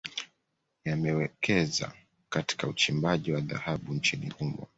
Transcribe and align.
Yamewekeza 0.85 1.91
Katika 2.29 2.67
uchimbaji 2.67 3.31
wa 3.31 3.41
dhahabu 3.41 3.93
nchini 3.93 4.29
humo 4.29 4.67